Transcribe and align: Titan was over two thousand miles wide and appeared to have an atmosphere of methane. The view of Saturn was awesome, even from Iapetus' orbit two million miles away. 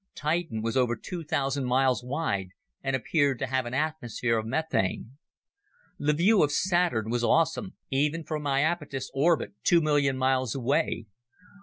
Titan 0.15 0.63
was 0.63 0.75
over 0.75 0.95
two 0.95 1.23
thousand 1.23 1.65
miles 1.65 2.03
wide 2.03 2.47
and 2.81 2.95
appeared 2.95 3.37
to 3.37 3.45
have 3.45 3.67
an 3.67 3.73
atmosphere 3.75 4.39
of 4.39 4.47
methane. 4.47 5.11
The 5.99 6.13
view 6.13 6.41
of 6.41 6.51
Saturn 6.51 7.11
was 7.11 7.23
awesome, 7.23 7.75
even 7.91 8.23
from 8.23 8.47
Iapetus' 8.47 9.11
orbit 9.13 9.53
two 9.63 9.79
million 9.79 10.17
miles 10.17 10.55
away. 10.55 11.05